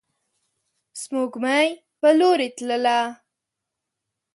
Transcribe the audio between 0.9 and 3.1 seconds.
د سپوږمۍ په لوري تلله